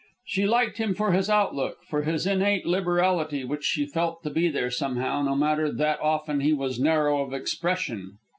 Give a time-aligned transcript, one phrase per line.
[0.25, 4.49] She liked him for his outlook, for his innate liberality, which she felt to be
[4.49, 8.17] there, somehow, no matter that often he was narrow of expression.